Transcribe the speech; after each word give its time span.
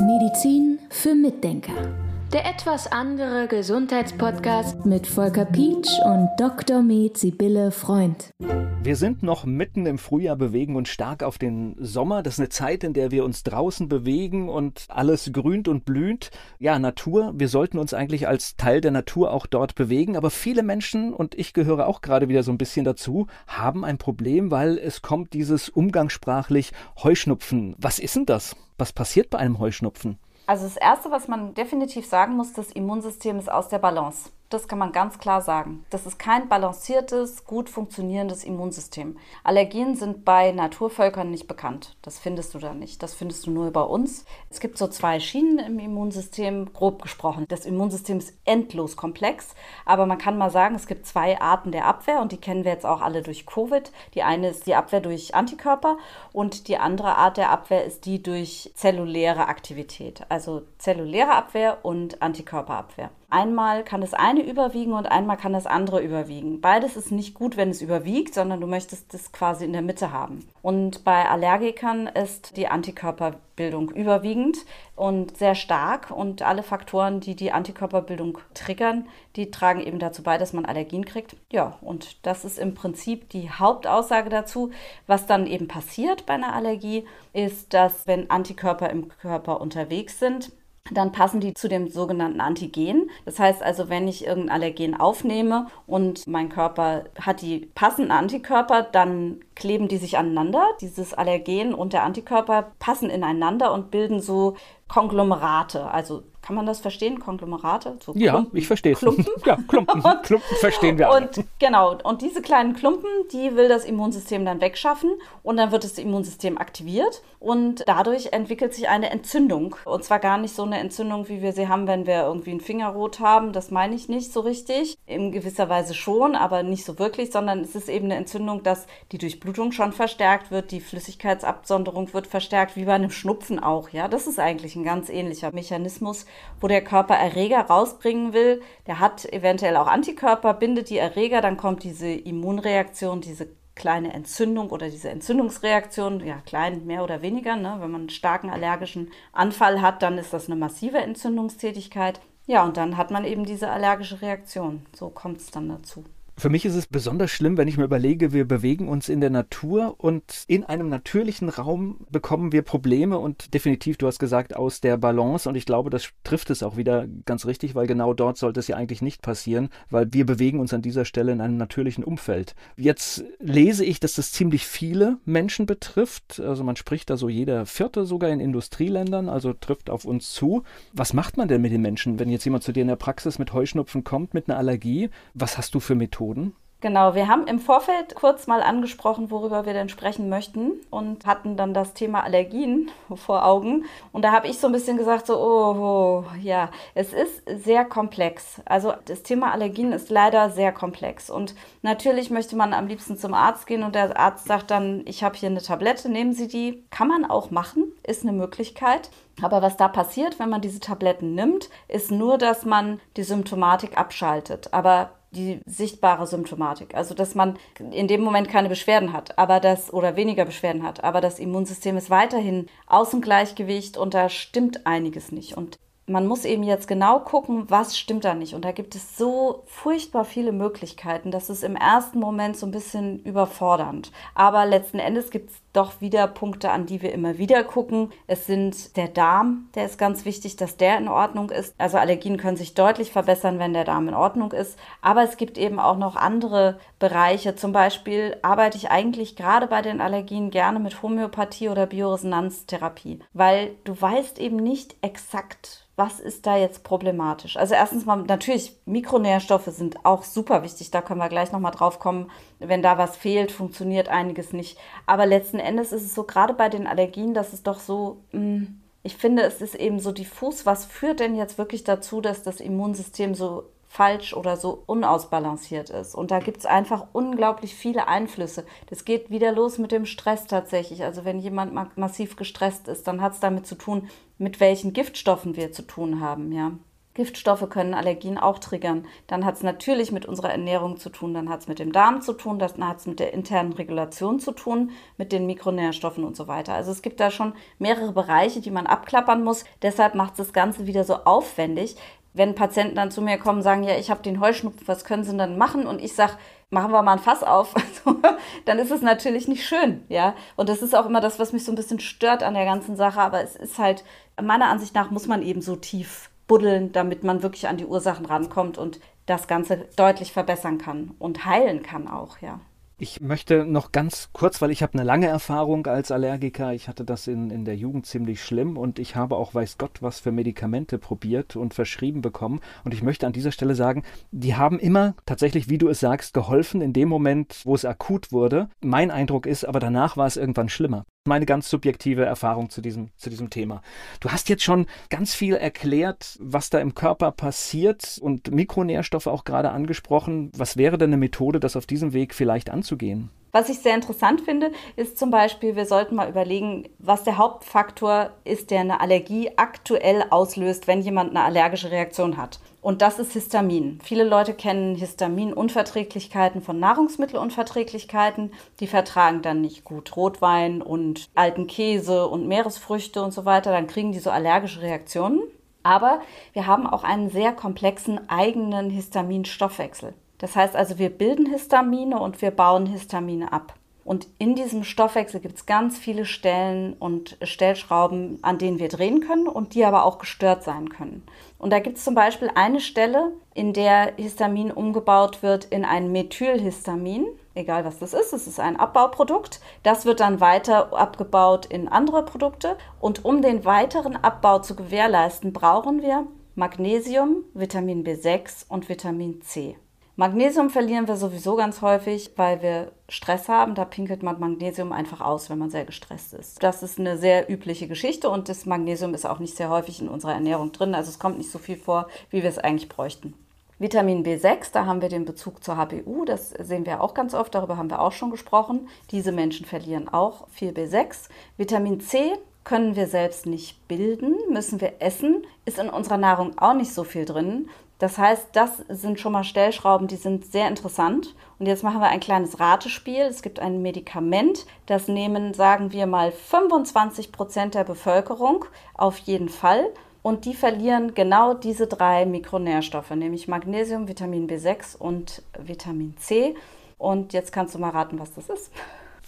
Medizin 0.00 0.78
für 0.88 1.14
Mitdenker. 1.14 2.07
Der 2.32 2.44
etwas 2.44 2.92
andere 2.92 3.48
Gesundheitspodcast 3.48 4.84
mit 4.84 5.06
Volker 5.06 5.46
Pietsch 5.46 5.88
und 6.04 6.28
Dr. 6.36 6.82
Med 6.82 7.16
Sibylle 7.16 7.70
Freund. 7.70 8.34
Wir 8.82 8.96
sind 8.96 9.22
noch 9.22 9.46
mitten 9.46 9.86
im 9.86 9.96
Frühjahr, 9.96 10.36
bewegen 10.36 10.76
uns 10.76 10.90
stark 10.90 11.22
auf 11.22 11.38
den 11.38 11.74
Sommer. 11.78 12.22
Das 12.22 12.34
ist 12.34 12.40
eine 12.40 12.50
Zeit, 12.50 12.84
in 12.84 12.92
der 12.92 13.10
wir 13.12 13.24
uns 13.24 13.44
draußen 13.44 13.88
bewegen 13.88 14.50
und 14.50 14.84
alles 14.88 15.30
grünt 15.32 15.68
und 15.68 15.86
blüht. 15.86 16.30
Ja, 16.58 16.78
Natur. 16.78 17.32
Wir 17.34 17.48
sollten 17.48 17.78
uns 17.78 17.94
eigentlich 17.94 18.28
als 18.28 18.56
Teil 18.58 18.82
der 18.82 18.90
Natur 18.90 19.32
auch 19.32 19.46
dort 19.46 19.74
bewegen. 19.74 20.14
Aber 20.14 20.28
viele 20.28 20.62
Menschen, 20.62 21.14
und 21.14 21.34
ich 21.34 21.54
gehöre 21.54 21.86
auch 21.86 22.02
gerade 22.02 22.28
wieder 22.28 22.42
so 22.42 22.52
ein 22.52 22.58
bisschen 22.58 22.84
dazu, 22.84 23.26
haben 23.46 23.86
ein 23.86 23.96
Problem, 23.96 24.50
weil 24.50 24.76
es 24.76 25.00
kommt 25.00 25.32
dieses 25.32 25.70
umgangssprachlich 25.70 26.72
Heuschnupfen. 27.02 27.74
Was 27.78 27.98
ist 27.98 28.16
denn 28.16 28.26
das? 28.26 28.54
Was 28.76 28.92
passiert 28.92 29.30
bei 29.30 29.38
einem 29.38 29.58
Heuschnupfen? 29.58 30.18
Also 30.48 30.64
das 30.64 30.78
Erste, 30.78 31.10
was 31.10 31.28
man 31.28 31.52
definitiv 31.52 32.06
sagen 32.06 32.34
muss, 32.34 32.54
das 32.54 32.72
Immunsystem 32.72 33.38
ist 33.38 33.52
aus 33.52 33.68
der 33.68 33.78
Balance. 33.78 34.30
Das 34.50 34.66
kann 34.66 34.78
man 34.78 34.92
ganz 34.92 35.18
klar 35.18 35.42
sagen. 35.42 35.84
Das 35.90 36.06
ist 36.06 36.18
kein 36.18 36.48
balanciertes, 36.48 37.44
gut 37.44 37.68
funktionierendes 37.68 38.44
Immunsystem. 38.44 39.18
Allergien 39.44 39.94
sind 39.94 40.24
bei 40.24 40.52
Naturvölkern 40.52 41.30
nicht 41.30 41.46
bekannt. 41.46 41.96
Das 42.00 42.18
findest 42.18 42.54
du 42.54 42.58
da 42.58 42.72
nicht. 42.72 43.02
Das 43.02 43.12
findest 43.12 43.46
du 43.46 43.50
nur 43.50 43.70
bei 43.72 43.82
uns. 43.82 44.24
Es 44.48 44.60
gibt 44.60 44.78
so 44.78 44.86
zwei 44.86 45.20
Schienen 45.20 45.58
im 45.58 45.78
Immunsystem, 45.78 46.72
grob 46.72 47.02
gesprochen. 47.02 47.44
Das 47.48 47.66
Immunsystem 47.66 48.16
ist 48.16 48.38
endlos 48.46 48.96
komplex, 48.96 49.54
aber 49.84 50.06
man 50.06 50.16
kann 50.16 50.38
mal 50.38 50.50
sagen, 50.50 50.76
es 50.76 50.86
gibt 50.86 51.04
zwei 51.04 51.38
Arten 51.38 51.70
der 51.70 51.84
Abwehr 51.84 52.22
und 52.22 52.32
die 52.32 52.38
kennen 52.38 52.64
wir 52.64 52.72
jetzt 52.72 52.86
auch 52.86 53.02
alle 53.02 53.22
durch 53.22 53.44
Covid. 53.44 53.92
Die 54.14 54.22
eine 54.22 54.48
ist 54.48 54.66
die 54.66 54.74
Abwehr 54.74 55.02
durch 55.02 55.34
Antikörper 55.34 55.98
und 56.32 56.68
die 56.68 56.78
andere 56.78 57.16
Art 57.16 57.36
der 57.36 57.50
Abwehr 57.50 57.84
ist 57.84 58.06
die 58.06 58.22
durch 58.22 58.72
zelluläre 58.74 59.46
Aktivität. 59.46 60.22
Also 60.30 60.62
zelluläre 60.78 61.34
Abwehr 61.34 61.84
und 61.84 62.22
Antikörperabwehr. 62.22 63.10
Einmal 63.30 63.84
kann 63.84 64.00
das 64.00 64.14
eine 64.14 64.42
überwiegen 64.42 64.94
und 64.94 65.04
einmal 65.04 65.36
kann 65.36 65.52
das 65.52 65.66
andere 65.66 66.00
überwiegen. 66.00 66.62
Beides 66.62 66.96
ist 66.96 67.12
nicht 67.12 67.34
gut, 67.34 67.58
wenn 67.58 67.68
es 67.68 67.82
überwiegt, 67.82 68.32
sondern 68.32 68.58
du 68.58 68.66
möchtest 68.66 69.12
das 69.12 69.32
quasi 69.32 69.66
in 69.66 69.74
der 69.74 69.82
Mitte 69.82 70.12
haben. 70.12 70.48
Und 70.62 71.04
bei 71.04 71.28
Allergikern 71.28 72.06
ist 72.06 72.56
die 72.56 72.68
Antikörperbildung 72.68 73.90
überwiegend 73.90 74.64
und 74.96 75.36
sehr 75.36 75.54
stark 75.54 76.10
und 76.10 76.40
alle 76.40 76.62
Faktoren, 76.62 77.20
die 77.20 77.36
die 77.36 77.52
Antikörperbildung 77.52 78.38
triggern, 78.54 79.06
die 79.36 79.50
tragen 79.50 79.80
eben 79.80 79.98
dazu 79.98 80.22
bei, 80.22 80.38
dass 80.38 80.54
man 80.54 80.64
Allergien 80.64 81.04
kriegt. 81.04 81.36
Ja, 81.52 81.76
und 81.82 82.24
das 82.24 82.46
ist 82.46 82.58
im 82.58 82.72
Prinzip 82.72 83.28
die 83.28 83.50
Hauptaussage 83.50 84.30
dazu. 84.30 84.70
Was 85.06 85.26
dann 85.26 85.46
eben 85.46 85.68
passiert 85.68 86.24
bei 86.24 86.32
einer 86.32 86.54
Allergie, 86.54 87.04
ist, 87.34 87.74
dass 87.74 88.06
wenn 88.06 88.30
Antikörper 88.30 88.88
im 88.88 89.08
Körper 89.08 89.60
unterwegs 89.60 90.18
sind, 90.18 90.50
dann 90.90 91.12
passen 91.12 91.40
die 91.40 91.54
zu 91.54 91.68
dem 91.68 91.88
sogenannten 91.88 92.40
Antigen. 92.40 93.10
Das 93.24 93.38
heißt 93.38 93.62
also, 93.62 93.88
wenn 93.88 94.08
ich 94.08 94.26
irgendein 94.26 94.54
Allergen 94.54 94.98
aufnehme 94.98 95.66
und 95.86 96.26
mein 96.26 96.48
Körper 96.48 97.04
hat 97.20 97.42
die 97.42 97.70
passenden 97.74 98.10
Antikörper, 98.10 98.82
dann 98.82 99.40
kleben 99.54 99.88
die 99.88 99.96
sich 99.96 100.18
aneinander. 100.18 100.64
Dieses 100.80 101.14
Allergen 101.14 101.74
und 101.74 101.92
der 101.92 102.04
Antikörper 102.04 102.72
passen 102.78 103.10
ineinander 103.10 103.72
und 103.72 103.90
bilden 103.90 104.20
so 104.20 104.56
Konglomerate. 104.88 105.90
Also 105.90 106.22
kann 106.48 106.56
man 106.56 106.64
das 106.64 106.80
verstehen? 106.80 107.20
Konglomerate? 107.20 107.98
So 108.02 108.14
ja, 108.14 108.32
Klumpen, 108.32 108.58
ich 108.58 108.66
verstehe 108.66 108.92
es. 108.92 109.00
Klumpen? 109.00 109.26
ja, 109.44 109.58
Klumpen. 109.68 110.02
Klumpen 110.22 110.56
verstehen 110.60 110.96
wir 110.96 111.10
alle. 111.10 111.26
Und 111.26 111.44
genau, 111.58 111.98
und 112.02 112.22
diese 112.22 112.40
kleinen 112.40 112.74
Klumpen, 112.74 113.10
die 113.32 113.54
will 113.54 113.68
das 113.68 113.84
Immunsystem 113.84 114.46
dann 114.46 114.60
wegschaffen 114.60 115.10
und 115.42 115.58
dann 115.58 115.72
wird 115.72 115.84
das 115.84 115.98
Immunsystem 115.98 116.56
aktiviert 116.56 117.22
und 117.38 117.84
dadurch 117.86 118.32
entwickelt 118.32 118.72
sich 118.72 118.88
eine 118.88 119.10
Entzündung. 119.10 119.76
Und 119.84 120.04
zwar 120.04 120.20
gar 120.20 120.38
nicht 120.38 120.54
so 120.54 120.62
eine 120.62 120.78
Entzündung, 120.78 121.28
wie 121.28 121.42
wir 121.42 121.52
sie 121.52 121.68
haben, 121.68 121.86
wenn 121.86 122.06
wir 122.06 122.22
irgendwie 122.22 122.52
ein 122.52 122.60
Fingerrot 122.60 123.20
haben. 123.20 123.52
Das 123.52 123.70
meine 123.70 123.94
ich 123.94 124.08
nicht 124.08 124.32
so 124.32 124.40
richtig. 124.40 124.96
In 125.06 125.32
gewisser 125.32 125.68
Weise 125.68 125.92
schon, 125.94 126.34
aber 126.34 126.62
nicht 126.62 126.84
so 126.84 126.98
wirklich, 126.98 127.30
sondern 127.30 127.60
es 127.60 127.74
ist 127.74 127.88
eben 127.88 128.06
eine 128.06 128.16
Entzündung, 128.16 128.62
dass 128.62 128.86
die 129.12 129.18
Durchblutung 129.18 129.72
schon 129.72 129.92
verstärkt 129.92 130.50
wird, 130.50 130.70
die 130.70 130.80
Flüssigkeitsabsonderung 130.80 132.12
wird 132.14 132.26
verstärkt, 132.26 132.74
wie 132.76 132.86
bei 132.86 132.94
einem 132.94 133.10
Schnupfen 133.10 133.58
auch. 133.58 133.90
Ja, 133.90 134.08
das 134.08 134.26
ist 134.26 134.38
eigentlich 134.38 134.74
ein 134.80 134.84
ganz 134.84 135.08
ähnlicher 135.08 135.52
Mechanismus, 135.52 136.26
wo 136.60 136.68
der 136.68 136.82
Körper 136.82 137.14
Erreger 137.14 137.62
rausbringen 137.62 138.32
will. 138.32 138.62
Der 138.86 139.00
hat 139.00 139.24
eventuell 139.32 139.76
auch 139.76 139.86
Antikörper, 139.86 140.54
bindet 140.54 140.90
die 140.90 140.98
Erreger, 140.98 141.40
dann 141.40 141.56
kommt 141.56 141.84
diese 141.84 142.10
Immunreaktion, 142.10 143.20
diese 143.20 143.48
kleine 143.74 144.12
Entzündung 144.12 144.70
oder 144.70 144.90
diese 144.90 145.08
Entzündungsreaktion, 145.08 146.24
ja, 146.26 146.40
klein 146.44 146.84
mehr 146.84 147.04
oder 147.04 147.22
weniger. 147.22 147.56
Ne? 147.56 147.76
Wenn 147.78 147.90
man 147.90 148.02
einen 148.02 148.10
starken 148.10 148.50
allergischen 148.50 149.10
Anfall 149.32 149.80
hat, 149.80 150.02
dann 150.02 150.18
ist 150.18 150.32
das 150.32 150.46
eine 150.46 150.56
massive 150.56 150.98
Entzündungstätigkeit. 150.98 152.20
Ja, 152.46 152.64
und 152.64 152.76
dann 152.76 152.96
hat 152.96 153.10
man 153.10 153.24
eben 153.24 153.44
diese 153.44 153.70
allergische 153.70 154.20
Reaktion. 154.20 154.86
So 154.94 155.10
kommt 155.10 155.40
es 155.40 155.50
dann 155.50 155.68
dazu. 155.68 156.04
Für 156.38 156.50
mich 156.50 156.64
ist 156.64 156.76
es 156.76 156.86
besonders 156.86 157.32
schlimm, 157.32 157.56
wenn 157.56 157.66
ich 157.66 157.78
mir 157.78 157.84
überlege, 157.84 158.32
wir 158.32 158.46
bewegen 158.46 158.86
uns 158.86 159.08
in 159.08 159.20
der 159.20 159.28
Natur 159.28 159.96
und 159.98 160.44
in 160.46 160.62
einem 160.62 160.88
natürlichen 160.88 161.48
Raum 161.48 162.06
bekommen 162.12 162.52
wir 162.52 162.62
Probleme 162.62 163.18
und 163.18 163.54
definitiv, 163.54 163.96
du 163.96 164.06
hast 164.06 164.20
gesagt, 164.20 164.54
aus 164.54 164.80
der 164.80 164.98
Balance 164.98 165.48
und 165.48 165.56
ich 165.56 165.66
glaube, 165.66 165.90
das 165.90 166.10
trifft 166.22 166.50
es 166.50 166.62
auch 166.62 166.76
wieder 166.76 167.08
ganz 167.24 167.44
richtig, 167.44 167.74
weil 167.74 167.88
genau 167.88 168.14
dort 168.14 168.38
sollte 168.38 168.60
es 168.60 168.68
ja 168.68 168.76
eigentlich 168.76 169.02
nicht 169.02 169.20
passieren, 169.20 169.68
weil 169.90 170.12
wir 170.12 170.24
bewegen 170.26 170.60
uns 170.60 170.72
an 170.72 170.80
dieser 170.80 171.04
Stelle 171.04 171.32
in 171.32 171.40
einem 171.40 171.56
natürlichen 171.56 172.04
Umfeld. 172.04 172.54
Jetzt 172.76 173.24
lese 173.40 173.84
ich, 173.84 173.98
dass 173.98 174.14
das 174.14 174.30
ziemlich 174.30 174.64
viele 174.64 175.18
Menschen 175.24 175.66
betrifft, 175.66 176.38
also 176.38 176.62
man 176.62 176.76
spricht 176.76 177.10
da 177.10 177.16
so 177.16 177.28
jeder 177.28 177.66
Vierte 177.66 178.06
sogar 178.06 178.30
in 178.30 178.38
Industrieländern, 178.38 179.28
also 179.28 179.54
trifft 179.54 179.90
auf 179.90 180.04
uns 180.04 180.32
zu. 180.34 180.62
Was 180.92 181.12
macht 181.14 181.36
man 181.36 181.48
denn 181.48 181.62
mit 181.62 181.72
den 181.72 181.82
Menschen, 181.82 182.20
wenn 182.20 182.28
jetzt 182.28 182.44
jemand 182.44 182.62
zu 182.62 182.70
dir 182.70 182.82
in 182.82 182.88
der 182.88 182.94
Praxis 182.94 183.40
mit 183.40 183.52
Heuschnupfen 183.52 184.04
kommt, 184.04 184.34
mit 184.34 184.48
einer 184.48 184.56
Allergie? 184.56 185.10
Was 185.34 185.58
hast 185.58 185.74
du 185.74 185.80
für 185.80 185.96
Methoden? 185.96 186.27
Methoden? 186.28 186.54
Genau, 186.80 187.16
wir 187.16 187.26
haben 187.26 187.48
im 187.48 187.58
Vorfeld 187.58 188.14
kurz 188.14 188.46
mal 188.46 188.62
angesprochen, 188.62 189.32
worüber 189.32 189.66
wir 189.66 189.72
denn 189.72 189.88
sprechen 189.88 190.28
möchten 190.28 190.74
und 190.90 191.26
hatten 191.26 191.56
dann 191.56 191.74
das 191.74 191.92
Thema 191.92 192.22
Allergien 192.22 192.92
vor 193.16 193.44
Augen. 193.44 193.84
Und 194.12 194.22
da 194.22 194.30
habe 194.30 194.46
ich 194.46 194.60
so 194.60 194.68
ein 194.68 194.72
bisschen 194.72 194.96
gesagt, 194.96 195.26
so, 195.26 195.36
oh, 195.40 195.74
oh, 195.76 196.24
ja, 196.40 196.70
es 196.94 197.12
ist 197.12 197.42
sehr 197.64 197.84
komplex. 197.84 198.62
Also 198.64 198.92
das 199.06 199.24
Thema 199.24 199.50
Allergien 199.50 199.90
ist 199.90 200.08
leider 200.08 200.50
sehr 200.50 200.70
komplex. 200.70 201.30
Und 201.30 201.56
natürlich 201.82 202.30
möchte 202.30 202.54
man 202.54 202.72
am 202.72 202.86
liebsten 202.86 203.16
zum 203.16 203.34
Arzt 203.34 203.66
gehen 203.66 203.82
und 203.82 203.96
der 203.96 204.16
Arzt 204.16 204.46
sagt 204.46 204.70
dann, 204.70 205.02
ich 205.04 205.24
habe 205.24 205.36
hier 205.36 205.48
eine 205.48 205.60
Tablette, 205.60 206.08
nehmen 206.08 206.32
Sie 206.32 206.46
die. 206.46 206.84
Kann 206.90 207.08
man 207.08 207.28
auch 207.28 207.50
machen, 207.50 207.90
ist 208.04 208.22
eine 208.22 208.32
Möglichkeit. 208.32 209.10
Aber 209.42 209.62
was 209.62 209.76
da 209.76 209.88
passiert, 209.88 210.38
wenn 210.38 210.48
man 210.48 210.60
diese 210.60 210.78
Tabletten 210.78 211.34
nimmt, 211.34 211.70
ist 211.88 212.12
nur, 212.12 212.38
dass 212.38 212.64
man 212.64 213.00
die 213.16 213.24
Symptomatik 213.24 213.98
abschaltet. 213.98 214.72
Aber 214.72 215.10
die 215.30 215.60
sichtbare 215.66 216.26
Symptomatik. 216.26 216.94
Also, 216.94 217.14
dass 217.14 217.34
man 217.34 217.58
in 217.90 218.08
dem 218.08 218.22
Moment 218.22 218.48
keine 218.48 218.68
Beschwerden 218.68 219.12
hat, 219.12 219.38
aber 219.38 219.60
das 219.60 219.92
oder 219.92 220.16
weniger 220.16 220.44
Beschwerden 220.44 220.82
hat, 220.82 221.04
aber 221.04 221.20
das 221.20 221.38
Immunsystem 221.38 221.96
ist 221.96 222.10
weiterhin 222.10 222.66
Außengleichgewicht 222.86 223.96
und 223.96 224.14
da 224.14 224.28
stimmt 224.28 224.86
einiges 224.86 225.32
nicht. 225.32 225.56
Und 225.56 225.78
man 226.08 226.26
muss 226.26 226.44
eben 226.44 226.62
jetzt 226.62 226.88
genau 226.88 227.20
gucken, 227.20 227.64
was 227.68 227.98
stimmt 227.98 228.24
da 228.24 228.34
nicht. 228.34 228.54
Und 228.54 228.64
da 228.64 228.72
gibt 228.72 228.94
es 228.94 229.16
so 229.16 229.62
furchtbar 229.66 230.24
viele 230.24 230.52
Möglichkeiten, 230.52 231.30
dass 231.30 231.48
es 231.48 231.62
im 231.62 231.76
ersten 231.76 232.18
Moment 232.18 232.56
so 232.56 232.66
ein 232.66 232.72
bisschen 232.72 233.22
überfordernd. 233.22 234.10
Aber 234.34 234.66
letzten 234.66 234.98
Endes 234.98 235.30
gibt 235.30 235.50
es 235.50 235.56
doch 235.72 236.00
wieder 236.00 236.26
Punkte, 236.26 236.70
an 236.70 236.86
die 236.86 237.02
wir 237.02 237.12
immer 237.12 237.38
wieder 237.38 237.62
gucken. 237.62 238.10
Es 238.26 238.46
sind 238.46 238.96
der 238.96 239.08
Darm, 239.08 239.68
der 239.74 239.84
ist 239.84 239.98
ganz 239.98 240.24
wichtig, 240.24 240.56
dass 240.56 240.76
der 240.76 240.98
in 240.98 241.08
Ordnung 241.08 241.50
ist. 241.50 241.74
Also 241.78 241.98
Allergien 241.98 242.36
können 242.36 242.56
sich 242.56 242.74
deutlich 242.74 243.12
verbessern, 243.12 243.58
wenn 243.58 243.74
der 243.74 243.84
Darm 243.84 244.08
in 244.08 244.14
Ordnung 244.14 244.52
ist. 244.52 244.78
Aber 245.02 245.22
es 245.22 245.36
gibt 245.36 245.58
eben 245.58 245.78
auch 245.78 245.96
noch 245.96 246.16
andere 246.16 246.78
Bereiche. 246.98 247.54
Zum 247.54 247.72
Beispiel 247.72 248.36
arbeite 248.42 248.76
ich 248.76 248.90
eigentlich 248.90 249.36
gerade 249.36 249.66
bei 249.66 249.82
den 249.82 250.00
Allergien 250.00 250.50
gerne 250.50 250.78
mit 250.78 251.02
Homöopathie 251.02 251.68
oder 251.68 251.86
Bioresonanztherapie, 251.86 253.20
weil 253.32 253.76
du 253.84 254.00
weißt 254.00 254.38
eben 254.40 254.56
nicht 254.56 254.96
exakt, 255.02 255.86
was 255.98 256.20
ist 256.20 256.46
da 256.46 256.56
jetzt 256.56 256.84
problematisch? 256.84 257.56
Also 257.56 257.74
erstens 257.74 258.06
mal 258.06 258.22
natürlich 258.22 258.76
Mikronährstoffe 258.86 259.66
sind 259.66 260.04
auch 260.04 260.22
super 260.22 260.62
wichtig, 260.62 260.90
da 260.90 261.02
können 261.02 261.20
wir 261.20 261.28
gleich 261.28 261.52
noch 261.52 261.60
mal 261.60 261.72
drauf 261.72 261.98
kommen. 261.98 262.30
Wenn 262.60 262.82
da 262.82 262.96
was 262.96 263.16
fehlt, 263.16 263.50
funktioniert 263.52 264.08
einiges 264.08 264.52
nicht. 264.52 264.78
Aber 265.06 265.26
letzten 265.26 265.58
Endes 265.58 265.92
ist 265.92 266.04
es 266.04 266.14
so 266.14 266.24
gerade 266.24 266.54
bei 266.54 266.68
den 266.68 266.86
Allergien, 266.86 267.34
dass 267.34 267.52
es 267.52 267.62
doch 267.62 267.80
so 267.80 268.22
mh, 268.32 268.40
hm, 268.40 268.80
ich 269.02 269.16
finde, 269.16 269.42
es 269.42 269.60
ist 269.60 269.74
eben 269.74 270.00
so 270.00 270.12
diffus, 270.12 270.66
was 270.66 270.84
führt 270.84 271.20
denn 271.20 271.34
jetzt 271.34 271.56
wirklich 271.56 271.84
dazu, 271.84 272.20
dass 272.20 272.42
das 272.42 272.60
Immunsystem 272.60 273.34
so 273.34 273.64
falsch 273.88 274.34
oder 274.34 274.56
so 274.56 274.82
unausbalanciert 274.86 275.90
ist. 275.90 276.14
Und 276.14 276.30
da 276.30 276.38
gibt 276.38 276.58
es 276.58 276.66
einfach 276.66 277.06
unglaublich 277.12 277.74
viele 277.74 278.06
Einflüsse. 278.06 278.64
Das 278.88 279.04
geht 279.04 279.30
wieder 279.30 279.50
los 279.52 279.78
mit 279.78 279.90
dem 279.90 280.04
Stress 280.04 280.46
tatsächlich. 280.46 281.02
Also 281.02 281.24
wenn 281.24 281.40
jemand 281.40 281.96
massiv 281.96 282.36
gestresst 282.36 282.86
ist, 282.86 283.08
dann 283.08 283.22
hat 283.22 283.32
es 283.32 283.40
damit 283.40 283.66
zu 283.66 283.74
tun, 283.74 284.08
mit 284.36 284.60
welchen 284.60 284.92
Giftstoffen 284.92 285.56
wir 285.56 285.72
zu 285.72 285.82
tun 285.82 286.20
haben, 286.20 286.52
ja. 286.52 286.72
Giftstoffe 287.18 287.68
können 287.68 287.94
Allergien 287.94 288.38
auch 288.38 288.60
triggern. 288.60 289.04
Dann 289.26 289.44
hat 289.44 289.56
es 289.56 289.64
natürlich 289.64 290.12
mit 290.12 290.24
unserer 290.24 290.52
Ernährung 290.52 290.98
zu 290.98 291.10
tun, 291.10 291.34
dann 291.34 291.48
hat 291.48 291.62
es 291.62 291.66
mit 291.66 291.80
dem 291.80 291.90
Darm 291.90 292.22
zu 292.22 292.32
tun, 292.32 292.60
dann 292.60 292.86
hat 292.86 292.98
es 292.98 293.06
mit 293.06 293.18
der 293.18 293.34
internen 293.34 293.72
Regulation 293.72 294.38
zu 294.38 294.52
tun, 294.52 294.92
mit 295.16 295.32
den 295.32 295.44
Mikronährstoffen 295.46 296.22
und 296.22 296.36
so 296.36 296.46
weiter. 296.46 296.74
Also 296.74 296.92
es 296.92 297.02
gibt 297.02 297.18
da 297.18 297.32
schon 297.32 297.54
mehrere 297.80 298.12
Bereiche, 298.12 298.60
die 298.60 298.70
man 298.70 298.86
abklappern 298.86 299.42
muss. 299.42 299.64
Deshalb 299.82 300.14
macht 300.14 300.34
es 300.34 300.46
das 300.46 300.52
Ganze 300.52 300.86
wieder 300.86 301.02
so 301.02 301.14
aufwendig. 301.24 301.96
Wenn 302.34 302.54
Patienten 302.54 302.96
dann 302.96 303.10
zu 303.10 303.22
mir 303.22 303.38
kommen 303.38 303.62
sagen, 303.62 303.82
ja, 303.82 303.96
ich 303.96 304.10
habe 304.10 304.22
den 304.22 304.40
Heuschnupfen, 304.40 304.86
was 304.86 305.04
können 305.04 305.24
sie 305.24 305.36
denn 305.36 305.58
machen? 305.58 305.86
Und 305.86 306.00
ich 306.00 306.14
sage, 306.14 306.34
machen 306.70 306.92
wir 306.92 307.02
mal 307.02 307.14
ein 307.14 307.18
Fass 307.18 307.42
auf, 307.42 307.74
dann 308.64 308.78
ist 308.78 308.90
es 308.90 309.02
natürlich 309.02 309.48
nicht 309.48 309.66
schön, 309.66 310.04
ja. 310.08 310.34
Und 310.56 310.68
das 310.68 310.82
ist 310.82 310.94
auch 310.94 311.06
immer 311.06 311.20
das, 311.20 311.38
was 311.38 311.52
mich 311.52 311.64
so 311.64 311.72
ein 311.72 311.76
bisschen 311.76 312.00
stört 312.00 312.42
an 312.42 312.54
der 312.54 312.64
ganzen 312.64 312.96
Sache. 312.96 313.20
Aber 313.20 313.42
es 313.42 313.56
ist 313.56 313.78
halt, 313.78 314.04
meiner 314.40 314.68
Ansicht 314.68 314.94
nach 314.94 315.10
muss 315.10 315.26
man 315.26 315.42
eben 315.42 315.62
so 315.62 315.76
tief 315.76 316.30
buddeln, 316.46 316.92
damit 316.92 317.24
man 317.24 317.42
wirklich 317.42 317.68
an 317.68 317.76
die 317.76 317.86
Ursachen 317.86 318.26
rankommt 318.26 318.78
und 318.78 319.00
das 319.26 319.46
Ganze 319.46 319.88
deutlich 319.96 320.32
verbessern 320.32 320.78
kann 320.78 321.14
und 321.18 321.44
heilen 321.44 321.82
kann 321.82 322.08
auch, 322.08 322.38
ja. 322.38 322.60
Ich 323.00 323.20
möchte 323.20 323.64
noch 323.64 323.92
ganz 323.92 324.30
kurz, 324.32 324.60
weil 324.60 324.72
ich 324.72 324.82
habe 324.82 324.94
eine 324.94 325.04
lange 325.04 325.28
Erfahrung 325.28 325.86
als 325.86 326.10
Allergiker. 326.10 326.72
Ich 326.72 326.88
hatte 326.88 327.04
das 327.04 327.28
in, 327.28 327.48
in 327.48 327.64
der 327.64 327.76
Jugend 327.76 328.06
ziemlich 328.06 328.42
schlimm 328.42 328.76
und 328.76 328.98
ich 328.98 329.14
habe 329.14 329.36
auch 329.36 329.54
weiß 329.54 329.78
Gott 329.78 330.02
was 330.02 330.18
für 330.18 330.32
Medikamente 330.32 330.98
probiert 330.98 331.54
und 331.54 331.74
verschrieben 331.74 332.22
bekommen. 332.22 332.58
Und 332.84 332.92
ich 332.92 333.04
möchte 333.04 333.24
an 333.28 333.32
dieser 333.32 333.52
Stelle 333.52 333.76
sagen, 333.76 334.02
die 334.32 334.56
haben 334.56 334.80
immer 334.80 335.14
tatsächlich, 335.26 335.68
wie 335.68 335.78
du 335.78 335.88
es 335.88 336.00
sagst, 336.00 336.34
geholfen 336.34 336.80
in 336.80 336.92
dem 336.92 337.08
Moment, 337.08 337.62
wo 337.64 337.76
es 337.76 337.84
akut 337.84 338.32
wurde. 338.32 338.68
Mein 338.80 339.12
Eindruck 339.12 339.46
ist, 339.46 339.64
aber 339.64 339.78
danach 339.78 340.16
war 340.16 340.26
es 340.26 340.36
irgendwann 340.36 340.68
schlimmer 340.68 341.04
meine 341.28 341.46
ganz 341.46 341.70
subjektive 341.70 342.24
Erfahrung 342.24 342.70
zu 342.70 342.80
diesem, 342.80 343.10
zu 343.16 343.30
diesem 343.30 343.50
Thema. 343.50 343.82
Du 344.20 344.30
hast 344.30 344.48
jetzt 344.48 344.64
schon 344.64 344.86
ganz 345.10 345.34
viel 345.34 345.54
erklärt, 345.54 346.36
was 346.40 346.70
da 346.70 346.78
im 346.80 346.94
Körper 346.94 347.30
passiert 347.30 348.18
und 348.20 348.50
Mikronährstoffe 348.50 349.28
auch 349.28 349.44
gerade 349.44 349.70
angesprochen. 349.70 350.50
Was 350.56 350.76
wäre 350.76 350.98
denn 350.98 351.10
eine 351.10 351.18
Methode, 351.18 351.60
das 351.60 351.76
auf 351.76 351.86
diesem 351.86 352.12
Weg 352.12 352.34
vielleicht 352.34 352.70
anzugehen? 352.70 353.30
Was 353.50 353.70
ich 353.70 353.78
sehr 353.78 353.94
interessant 353.94 354.42
finde, 354.42 354.72
ist 354.96 355.18
zum 355.18 355.30
Beispiel, 355.30 355.74
wir 355.74 355.86
sollten 355.86 356.16
mal 356.16 356.28
überlegen, 356.28 356.88
was 356.98 357.24
der 357.24 357.38
Hauptfaktor 357.38 358.30
ist, 358.44 358.70
der 358.70 358.80
eine 358.80 359.00
Allergie 359.00 359.52
aktuell 359.56 360.24
auslöst, 360.28 360.86
wenn 360.86 361.00
jemand 361.00 361.30
eine 361.30 361.44
allergische 361.44 361.90
Reaktion 361.90 362.36
hat. 362.36 362.60
Und 362.80 363.02
das 363.02 363.18
ist 363.18 363.32
Histamin. 363.32 364.00
Viele 364.04 364.24
Leute 364.24 364.54
kennen 364.54 364.94
Histaminunverträglichkeiten 364.94 366.62
von 366.62 366.78
Nahrungsmittelunverträglichkeiten. 366.78 368.52
Die 368.80 368.86
vertragen 368.86 369.42
dann 369.42 369.60
nicht 369.60 369.84
gut 369.84 370.14
Rotwein 370.16 370.80
und 370.80 371.28
alten 371.34 371.66
Käse 371.66 372.28
und 372.28 372.46
Meeresfrüchte 372.46 373.22
und 373.22 373.32
so 373.32 373.44
weiter. 373.44 373.72
Dann 373.72 373.88
kriegen 373.88 374.12
die 374.12 374.20
so 374.20 374.30
allergische 374.30 374.82
Reaktionen. 374.82 375.42
Aber 375.82 376.20
wir 376.52 376.66
haben 376.66 376.86
auch 376.86 377.02
einen 377.02 377.30
sehr 377.30 377.52
komplexen 377.52 378.28
eigenen 378.28 378.90
Histaminstoffwechsel. 378.90 380.14
Das 380.38 380.56
heißt 380.56 380.76
also, 380.76 380.98
wir 380.98 381.10
bilden 381.10 381.46
Histamine 381.46 382.18
und 382.18 382.40
wir 382.40 382.50
bauen 382.50 382.86
Histamine 382.86 383.52
ab. 383.52 383.74
Und 384.08 384.26
in 384.38 384.54
diesem 384.54 384.84
Stoffwechsel 384.84 385.38
gibt 385.38 385.56
es 385.56 385.66
ganz 385.66 385.98
viele 385.98 386.24
Stellen 386.24 386.94
und 386.94 387.36
Stellschrauben, 387.42 388.38
an 388.40 388.56
denen 388.56 388.78
wir 388.78 388.88
drehen 388.88 389.20
können 389.20 389.46
und 389.46 389.74
die 389.74 389.84
aber 389.84 390.06
auch 390.06 390.16
gestört 390.16 390.64
sein 390.64 390.88
können. 390.88 391.26
Und 391.58 391.74
da 391.74 391.78
gibt 391.78 391.98
es 391.98 392.04
zum 392.04 392.14
Beispiel 392.14 392.50
eine 392.54 392.80
Stelle, 392.80 393.32
in 393.52 393.74
der 393.74 394.14
Histamin 394.16 394.70
umgebaut 394.70 395.42
wird 395.42 395.66
in 395.66 395.84
ein 395.84 396.10
Methylhistamin. 396.10 397.26
Egal 397.54 397.84
was 397.84 397.98
das 397.98 398.14
ist, 398.14 398.32
es 398.32 398.46
ist 398.46 398.60
ein 398.60 398.78
Abbauprodukt. 398.78 399.60
Das 399.82 400.06
wird 400.06 400.20
dann 400.20 400.40
weiter 400.40 400.96
abgebaut 400.96 401.66
in 401.66 401.86
andere 401.86 402.24
Produkte. 402.24 402.78
Und 403.00 403.26
um 403.26 403.42
den 403.42 403.66
weiteren 403.66 404.16
Abbau 404.16 404.60
zu 404.60 404.74
gewährleisten, 404.74 405.52
brauchen 405.52 406.00
wir 406.00 406.26
Magnesium, 406.54 407.44
Vitamin 407.52 408.04
B6 408.04 408.64
und 408.70 408.88
Vitamin 408.88 409.42
C. 409.42 409.76
Magnesium 410.18 410.68
verlieren 410.68 411.06
wir 411.06 411.14
sowieso 411.14 411.54
ganz 411.54 411.80
häufig, 411.80 412.32
weil 412.34 412.60
wir 412.60 412.90
Stress 413.08 413.48
haben. 413.48 413.76
Da 413.76 413.84
pinkelt 413.84 414.24
man 414.24 414.40
Magnesium 414.40 414.90
einfach 414.90 415.20
aus, 415.20 415.48
wenn 415.48 415.58
man 415.58 415.70
sehr 415.70 415.84
gestresst 415.84 416.34
ist. 416.34 416.60
Das 416.60 416.82
ist 416.82 416.98
eine 416.98 417.16
sehr 417.16 417.48
übliche 417.48 417.86
Geschichte 417.86 418.28
und 418.28 418.48
das 418.48 418.66
Magnesium 418.66 419.14
ist 419.14 419.26
auch 419.26 419.38
nicht 419.38 419.56
sehr 419.56 419.70
häufig 419.70 420.02
in 420.02 420.08
unserer 420.08 420.32
Ernährung 420.32 420.72
drin. 420.72 420.96
Also 420.96 421.10
es 421.10 421.20
kommt 421.20 421.38
nicht 421.38 421.52
so 421.52 421.60
viel 421.60 421.76
vor, 421.76 422.08
wie 422.30 422.42
wir 422.42 422.50
es 422.50 422.58
eigentlich 422.58 422.88
bräuchten. 422.88 423.34
Vitamin 423.78 424.24
B6, 424.24 424.72
da 424.72 424.86
haben 424.86 425.02
wir 425.02 425.08
den 425.08 425.24
Bezug 425.24 425.62
zur 425.62 425.76
HBU, 425.76 426.24
das 426.24 426.50
sehen 426.50 426.84
wir 426.84 427.00
auch 427.00 427.14
ganz 427.14 427.32
oft, 427.32 427.54
darüber 427.54 427.76
haben 427.76 427.88
wir 427.88 428.00
auch 428.00 428.10
schon 428.10 428.32
gesprochen. 428.32 428.88
Diese 429.12 429.30
Menschen 429.30 429.66
verlieren 429.66 430.08
auch 430.08 430.48
viel 430.48 430.72
B6. 430.72 431.28
Vitamin 431.58 432.00
C 432.00 432.32
können 432.64 432.96
wir 432.96 433.06
selbst 433.06 433.46
nicht 433.46 433.86
bilden, 433.86 434.34
müssen 434.50 434.80
wir 434.80 434.94
essen, 434.98 435.46
ist 435.64 435.78
in 435.78 435.88
unserer 435.88 436.18
Nahrung 436.18 436.58
auch 436.58 436.74
nicht 436.74 436.92
so 436.92 437.04
viel 437.04 437.24
drin. 437.24 437.68
Das 437.98 438.16
heißt, 438.16 438.48
das 438.52 438.84
sind 438.88 439.18
schon 439.18 439.32
mal 439.32 439.42
Stellschrauben, 439.42 440.06
die 440.06 440.16
sind 440.16 440.50
sehr 440.50 440.68
interessant. 440.68 441.34
Und 441.58 441.66
jetzt 441.66 441.82
machen 441.82 442.00
wir 442.00 442.08
ein 442.08 442.20
kleines 442.20 442.60
Ratespiel. 442.60 443.22
Es 443.22 443.42
gibt 443.42 443.58
ein 443.58 443.82
Medikament, 443.82 444.66
das 444.86 445.08
nehmen, 445.08 445.52
sagen 445.52 445.92
wir 445.92 446.06
mal, 446.06 446.30
25 446.30 447.32
Prozent 447.32 447.74
der 447.74 447.84
Bevölkerung 447.84 448.64
auf 448.94 449.18
jeden 449.18 449.48
Fall. 449.48 449.90
Und 450.22 450.44
die 450.44 450.54
verlieren 450.54 451.14
genau 451.14 451.54
diese 451.54 451.86
drei 451.86 452.26
Mikronährstoffe, 452.26 453.10
nämlich 453.10 453.48
Magnesium, 453.48 454.08
Vitamin 454.08 454.48
B6 454.48 454.96
und 454.96 455.42
Vitamin 455.58 456.16
C. 456.18 456.54
Und 456.98 457.32
jetzt 457.32 457.52
kannst 457.52 457.74
du 457.74 457.78
mal 457.78 457.90
raten, 457.90 458.18
was 458.18 458.34
das 458.34 458.48
ist. 458.48 458.72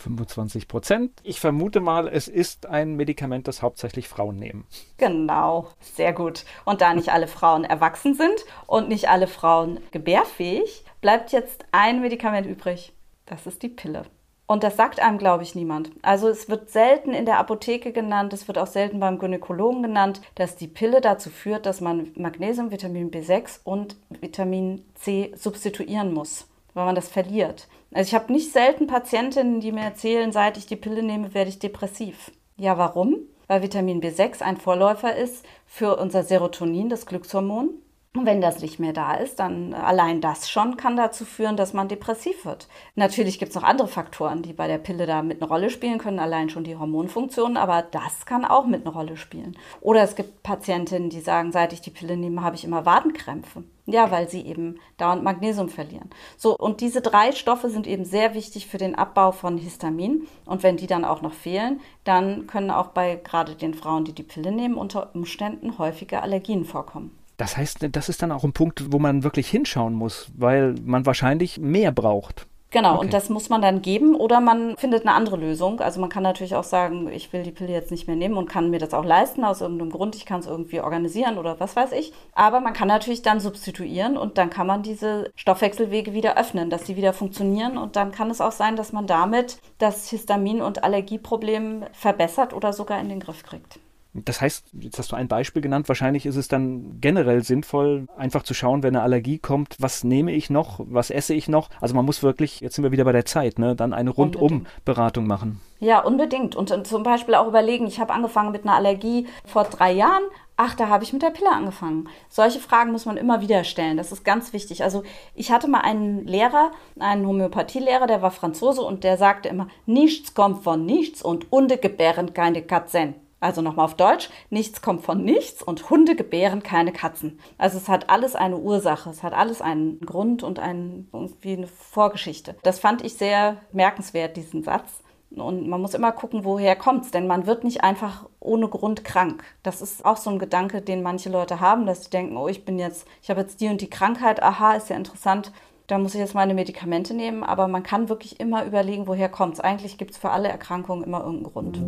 25 0.01 0.69
Prozent. 0.69 1.21
Ich 1.23 1.41
vermute 1.41 1.81
mal, 1.81 2.09
es 2.09 2.29
ist 2.29 2.67
ein 2.67 2.97
Medikament, 2.97 3.49
das 3.49 3.63
hauptsächlich 3.63 4.09
Frauen 4.09 4.37
nehmen. 4.37 4.67
Genau, 4.97 5.69
sehr 5.81 6.13
gut. 6.13 6.45
Und 6.65 6.81
da 6.81 6.95
nicht 6.95 7.13
alle 7.13 7.29
Frauen 7.29 7.65
erwachsen 7.65 8.15
sind 8.15 8.45
und 8.67 8.89
nicht 8.89 9.09
alle 9.09 9.27
Frauen 9.27 9.81
gebärfähig, 9.91 10.85
bleibt 11.01 11.33
jetzt 11.33 11.65
ein 11.73 12.01
Medikament 12.01 12.47
übrig. 12.47 12.93
Das 13.27 13.47
ist 13.47 13.63
die 13.63 13.69
Pille. 13.69 14.03
Und 14.51 14.65
das 14.65 14.77
sagt 14.77 14.99
einem, 14.99 15.17
glaube 15.17 15.45
ich, 15.45 15.55
niemand. 15.55 15.93
Also 16.03 16.29
es 16.29 16.49
wird 16.49 16.71
selten 16.71 17.13
in 17.13 17.25
der 17.25 17.39
Apotheke 17.39 17.93
genannt, 17.93 18.33
es 18.33 18.49
wird 18.49 18.59
auch 18.59 18.67
selten 18.67 18.99
beim 18.99 19.21
Gynäkologen 19.21 19.81
genannt, 19.81 20.21
dass 20.35 20.57
die 20.57 20.67
Pille 20.67 21.01
dazu 21.01 21.31
führt, 21.31 21.67
dass 21.67 21.81
man 21.81 22.11
Magnesium, 22.17 22.73
Vitamin 22.73 23.13
B6 23.13 23.61
und 23.63 23.95
Vitamin 24.09 24.85
C 24.97 25.33
substituieren 25.37 26.13
muss, 26.13 26.49
weil 26.75 26.85
man 26.85 26.97
das 26.97 27.09
verliert. 27.09 27.69
Also 27.93 28.09
ich 28.09 28.15
habe 28.15 28.33
nicht 28.33 28.53
selten 28.53 28.87
Patientinnen, 28.87 29.61
die 29.61 29.73
mir 29.73 29.83
erzählen, 29.83 30.33
seit 30.33 30.57
ich 30.57 30.67
die 30.67 30.77
Pille 30.77 31.03
nehme, 31.03 31.35
werde 31.35 31.51
ich 31.51 31.59
depressiv. 31.59 32.31
Ja, 32.57 32.79
warum? 32.79 33.17
Weil 33.49 33.63
Vitamin 33.63 34.01
B6 34.01 34.43
ein 34.43 34.59
Vorläufer 34.59 35.17
ist 35.17 35.45
für 35.67 35.97
unser 35.97 36.23
Serotonin, 36.23 36.89
das 36.89 37.07
Glückshormon. 37.07 37.71
Und 38.17 38.27
wenn 38.27 38.41
das 38.41 38.61
nicht 38.61 38.81
mehr 38.81 38.93
da 38.93 39.15
ist, 39.15 39.39
dann 39.39 39.73
allein 39.73 40.21
das 40.21 40.51
schon 40.51 40.77
kann 40.77 40.97
dazu 40.97 41.25
führen, 41.25 41.57
dass 41.57 41.75
man 41.75 41.87
depressiv 41.87 42.45
wird. 42.45 42.67
Natürlich 42.97 43.39
gibt 43.39 43.51
es 43.51 43.55
noch 43.55 43.63
andere 43.63 43.87
Faktoren, 43.87 44.43
die 44.43 44.53
bei 44.53 44.67
der 44.67 44.79
Pille 44.79 45.07
da 45.07 45.23
mit 45.23 45.41
eine 45.41 45.49
Rolle 45.49 45.71
spielen 45.71 45.99
können, 45.99 46.19
allein 46.19 46.51
schon 46.51 46.65
die 46.65 46.75
Hormonfunktionen, 46.75 47.57
aber 47.57 47.83
das 47.83 48.27
kann 48.27 48.45
auch 48.45 48.67
mit 48.67 48.85
eine 48.85 48.93
Rolle 48.93 49.17
spielen. 49.17 49.57
Oder 49.81 50.03
es 50.03 50.17
gibt 50.17 50.43
Patientinnen, 50.43 51.09
die 51.09 51.21
sagen, 51.21 51.53
seit 51.53 51.73
ich 51.73 51.83
die 51.83 51.93
Pille 51.93 52.17
nehme, 52.17 52.43
habe 52.43 52.57
ich 52.57 52.65
immer 52.65 52.85
Wadenkrämpfe. 52.85 53.63
Ja, 53.87 54.11
weil 54.11 54.29
sie 54.29 54.45
eben 54.45 54.81
dauernd 54.97 55.23
Magnesium 55.23 55.69
verlieren. 55.69 56.11
So, 56.37 56.57
und 56.57 56.81
diese 56.81 57.03
drei 57.03 57.31
Stoffe 57.31 57.71
sind 57.71 57.87
eben 57.87 58.05
sehr 58.05 58.35
wichtig 58.35 58.67
für 58.67 58.79
den 58.79 58.97
Abbau 58.97 59.31
von 59.31 59.57
Histamin. 59.57 60.27
Und 60.47 60.65
wenn 60.65 60.77
die 60.77 60.89
dann 60.89 61.05
auch 61.05 61.23
noch 61.23 61.33
fehlen, 61.33 61.81
dann 62.03 62.49
können 62.49 62.73
auch 62.73 62.89
bei 62.89 63.21
gerade 63.23 63.55
den 63.55 63.75
Frauen, 63.75 64.05
die 64.05 64.15
die 64.15 64.25
Pille 64.25 64.51
nehmen, 64.51 64.75
unter 64.75 65.15
Umständen 65.15 65.79
häufige 65.79 66.23
Allergien 66.23 66.65
vorkommen. 66.65 67.20
Das 67.41 67.57
heißt, 67.57 67.89
das 67.93 68.11
ist 68.11 68.21
dann 68.21 68.33
auch 68.33 68.45
ein 68.45 68.53
Punkt, 68.53 68.93
wo 68.93 68.99
man 68.99 69.25
wirklich 69.25 69.49
hinschauen 69.49 69.95
muss, 69.95 70.31
weil 70.37 70.75
man 70.85 71.07
wahrscheinlich 71.07 71.59
mehr 71.59 71.91
braucht. 71.91 72.47
Genau, 72.69 72.97
okay. 72.97 73.07
und 73.07 73.15
das 73.15 73.31
muss 73.31 73.49
man 73.49 73.63
dann 73.63 73.81
geben 73.81 74.15
oder 74.15 74.41
man 74.41 74.77
findet 74.77 75.07
eine 75.07 75.15
andere 75.15 75.39
Lösung. 75.39 75.81
Also 75.81 76.03
man 76.03 76.11
kann 76.11 76.23
natürlich 76.23 76.55
auch 76.55 76.65
sagen, 76.65 77.11
ich 77.11 77.33
will 77.33 77.43
die 77.43 77.51
Pille 77.51 77.73
jetzt 77.73 77.91
nicht 77.91 78.07
mehr 78.07 78.15
nehmen 78.15 78.37
und 78.37 78.49
kann 78.49 78.69
mir 78.69 78.79
das 78.79 78.93
auch 78.93 79.07
leisten 79.07 79.43
aus 79.43 79.63
irgendeinem 79.63 79.91
Grund. 79.91 80.17
Ich 80.17 80.27
kann 80.27 80.41
es 80.41 80.47
irgendwie 80.47 80.83
organisieren 80.83 81.39
oder 81.39 81.59
was 81.59 81.75
weiß 81.77 81.93
ich. 81.93 82.13
Aber 82.35 82.61
man 82.61 82.75
kann 82.75 82.89
natürlich 82.89 83.23
dann 83.23 83.41
substituieren 83.41 84.19
und 84.19 84.37
dann 84.37 84.51
kann 84.51 84.67
man 84.67 84.83
diese 84.83 85.33
Stoffwechselwege 85.35 86.13
wieder 86.13 86.37
öffnen, 86.37 86.69
dass 86.69 86.87
sie 86.87 86.97
wieder 86.97 87.15
funktionieren. 87.15 87.79
Und 87.79 87.97
dann 87.97 88.13
kann 88.13 88.31
es 88.31 88.43
auch 88.43 88.53
sein, 88.53 88.77
dass 88.77 88.93
man 88.93 89.07
damit 89.07 89.59
das 89.79 90.11
Histamin- 90.11 90.61
und 90.61 90.85
Allergieproblem 90.85 91.87
verbessert 91.93 92.53
oder 92.53 92.75
sogar 92.75 93.01
in 93.01 93.09
den 93.09 93.21
Griff 93.21 93.43
kriegt. 93.43 93.81
Das 94.13 94.41
heißt, 94.41 94.67
jetzt 94.81 94.99
hast 94.99 95.13
du 95.13 95.17
ein 95.17 95.29
Beispiel 95.29 95.63
genannt, 95.63 95.89
wahrscheinlich 95.89 96.27
ist 96.27 96.37
es 96.37 96.49
dann 96.49 97.01
generell 97.01 97.45
sinnvoll, 97.45 98.09
einfach 98.17 98.43
zu 98.43 98.55
schauen, 98.55 98.83
wenn 98.83 98.97
eine 98.97 99.05
Allergie 99.05 99.39
kommt, 99.39 99.77
was 99.79 100.03
nehme 100.03 100.33
ich 100.33 100.51
noch, 100.51 100.81
was 100.81 101.11
esse 101.11 101.33
ich 101.33 101.49
noch. 101.49 101.71
Also 101.81 101.95
man 101.95 102.05
muss 102.05 102.23
wirklich, 102.23 102.61
jetzt 102.61 102.75
sind 102.75 102.83
wir 102.83 102.91
wieder 102.91 103.05
bei 103.05 103.13
der 103.13 103.25
Zeit, 103.25 103.59
ne, 103.61 103.77
dann 103.77 103.93
eine 103.93 104.11
Rundum-Beratung 104.11 105.27
machen. 105.27 105.61
Ja, 105.79 106.01
unbedingt. 106.01 106.57
Und 106.57 106.87
zum 106.87 107.03
Beispiel 107.03 107.35
auch 107.37 107.47
überlegen, 107.47 107.87
ich 107.87 108.01
habe 108.01 108.13
angefangen 108.13 108.53
mit 108.53 108.65
einer 108.65 108.75
Allergie 108.75 109.27
vor 109.45 109.65
drei 109.65 109.93
Jahren. 109.93 110.25
Ach, 110.57 110.75
da 110.75 110.89
habe 110.89 111.05
ich 111.05 111.15
mit 111.15 111.23
der 111.23 111.31
Pille 111.31 111.51
angefangen. 111.51 112.09
Solche 112.29 112.59
Fragen 112.59 112.93
muss 112.93 113.07
man 113.07 113.17
immer 113.17 113.41
wieder 113.41 113.65
stellen. 113.65 113.97
Das 113.97 114.13
ist 114.13 114.25
ganz 114.25 114.53
wichtig. 114.53 114.83
Also 114.83 115.05
ich 115.35 115.53
hatte 115.53 115.69
mal 115.69 115.81
einen 115.81 116.27
Lehrer, 116.27 116.73
einen 116.99 117.27
Homöopathielehrer, 117.27 118.07
der 118.07 118.21
war 118.21 118.31
Franzose 118.31 118.83
und 118.83 119.03
der 119.05 119.17
sagte 119.17 119.49
immer, 119.49 119.69
nichts 119.87 120.35
kommt 120.35 120.63
von 120.63 120.85
nichts 120.85 121.23
und 121.23 121.47
Hunde 121.51 121.79
gebären 121.79 122.35
keine 122.35 122.61
Katzen. 122.61 123.15
Also 123.41 123.63
nochmal 123.63 123.87
auf 123.87 123.95
Deutsch, 123.95 124.29
nichts 124.51 124.83
kommt 124.83 125.03
von 125.03 125.25
nichts 125.25 125.63
und 125.63 125.89
Hunde 125.89 126.15
gebären 126.15 126.63
keine 126.63 126.93
Katzen. 126.93 127.41
Also 127.57 127.79
es 127.79 127.89
hat 127.89 128.11
alles 128.11 128.37
eine 128.37 128.59
Ursache, 128.59 129.09
es 129.09 129.23
hat 129.23 129.33
alles 129.33 129.63
einen 129.63 129.99
Grund 130.01 130.43
und 130.43 130.59
ein, 130.59 131.09
irgendwie 131.13 131.55
eine 131.55 131.67
Vorgeschichte. 131.67 132.57
Das 132.63 132.79
fand 132.79 133.03
ich 133.03 133.15
sehr 133.15 133.57
merkenswert, 133.73 134.37
diesen 134.37 134.63
Satz. 134.63 135.03
Und 135.31 135.69
man 135.69 135.81
muss 135.81 135.95
immer 135.95 136.11
gucken, 136.11 136.45
woher 136.45 136.75
kommt 136.75 137.05
es, 137.05 137.13
denn 137.13 137.29
man 137.29 137.47
wird 137.47 137.63
nicht 137.63 137.85
einfach 137.85 138.29
ohne 138.41 138.69
Grund 138.69 139.05
krank. 139.05 139.45
Das 139.63 139.81
ist 139.81 140.05
auch 140.05 140.17
so 140.17 140.29
ein 140.29 140.41
Gedanke, 140.41 140.83
den 140.83 141.03
manche 141.03 141.31
Leute 141.31 141.61
haben, 141.61 141.87
dass 141.87 142.05
sie 142.05 142.11
denken, 142.11 142.37
oh, 142.37 142.49
ich 142.49 142.65
bin 142.65 142.81
jetzt, 142.81 143.07
ich 143.23 143.31
habe 143.31 143.41
jetzt 143.41 143.61
die 143.61 143.69
und 143.69 143.81
die 143.81 143.89
Krankheit, 143.89 144.43
aha, 144.43 144.75
ist 144.75 144.91
ja 144.91 144.97
interessant 144.97 145.53
da 145.91 145.99
muss 145.99 146.15
ich 146.15 146.21
jetzt 146.21 146.35
meine 146.35 146.55
Medikamente 146.55 147.15
nehmen, 147.15 147.43
aber 147.43 147.67
man 147.67 147.83
kann 147.83 148.09
wirklich 148.09 148.39
immer 148.39 148.65
überlegen, 148.65 149.09
woher 149.09 149.29
kommt 149.29 149.55
es. 149.55 149.61
Eigentlich 149.61 149.99
gibt 149.99 150.13
es 150.13 150.19
für 150.19 150.31
alle 150.31 150.49
Erkrankungen 150.49 151.03
immer 151.03 151.25
irgendeinen 151.25 151.53
Grund. 151.53 151.81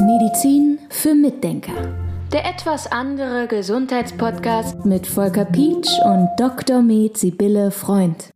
Medizin 0.00 0.78
für 0.88 1.14
Mitdenker. 1.14 1.72
Der 2.32 2.46
etwas 2.46 2.92
andere 2.92 3.48
Gesundheitspodcast 3.48 4.84
mit 4.84 5.06
Volker 5.06 5.46
Pietsch 5.46 5.90
und 6.04 6.28
Dr. 6.36 6.82
Med 6.82 7.16
Sibylle 7.16 7.70
Freund. 7.70 8.30